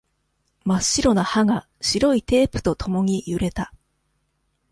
[0.65, 3.71] 真っ白な歯が、白いテープとともにゆれた。